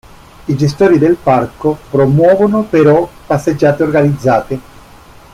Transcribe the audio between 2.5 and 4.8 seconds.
però passeggiate organizzate.